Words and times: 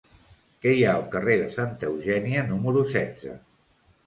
Què 0.63 0.71
hi 0.77 0.79
ha 0.87 0.95
al 0.99 1.03
carrer 1.15 1.35
de 1.41 1.49
Santa 1.57 1.89
Eugènia 1.91 2.47
número 2.49 2.83
setze? 2.97 3.39